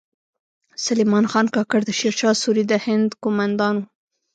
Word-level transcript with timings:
سلیمان 0.85 1.25
خان 1.31 1.45
کاکړ 1.55 1.79
د 1.85 1.91
شیر 1.99 2.13
شاه 2.19 2.35
سوري 2.43 2.63
د 2.67 2.73
هند 2.85 3.09
کومندان 3.23 3.75
و 3.79 3.83